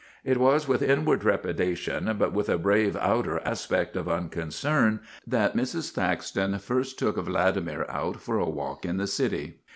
[0.23, 5.91] It was with inward trepidation but with a brave outer aspect of unconcern that Mrs.
[5.91, 9.59] Thaxton first took Vladimir out for a walk in the city.